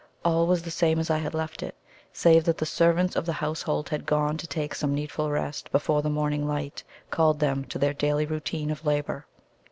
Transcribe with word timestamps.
All 0.25 0.47
was 0.47 0.63
the 0.63 0.71
same 0.71 0.97
as 0.97 1.11
I 1.11 1.19
had 1.19 1.35
left 1.35 1.61
it, 1.61 1.75
save 2.11 2.43
that 2.45 2.57
the 2.57 2.65
servants 2.65 3.15
of 3.15 3.23
the 3.27 3.33
household 3.33 3.87
had 3.89 4.07
gone 4.07 4.35
to 4.37 4.47
take 4.47 4.73
some 4.73 4.95
needful 4.95 5.29
rest 5.29 5.71
before 5.71 6.01
the 6.01 6.09
morning 6.09 6.47
light 6.47 6.83
called 7.11 7.39
them 7.39 7.65
to 7.65 7.77
their 7.77 7.93
daily 7.93 8.25
routine 8.25 8.71
of 8.71 8.83
labour. 8.83 9.27